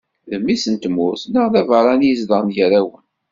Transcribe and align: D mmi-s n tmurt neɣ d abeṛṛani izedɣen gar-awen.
D 0.29 0.31
mmi-s 0.39 0.65
n 0.73 0.75
tmurt 0.83 1.23
neɣ 1.33 1.45
d 1.53 1.55
abeṛṛani 1.61 2.07
izedɣen 2.11 2.53
gar-awen. 2.55 3.03